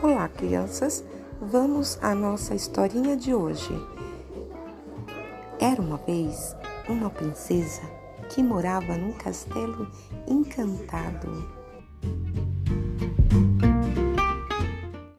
Olá, 0.00 0.28
crianças! 0.28 1.04
Vamos 1.40 1.98
à 2.00 2.14
nossa 2.14 2.54
historinha 2.54 3.16
de 3.16 3.34
hoje. 3.34 3.74
Era 5.58 5.82
uma 5.82 5.96
vez 5.96 6.54
uma 6.88 7.10
princesa 7.10 7.82
que 8.28 8.40
morava 8.40 8.96
num 8.96 9.10
castelo 9.10 9.90
encantado. 10.28 11.57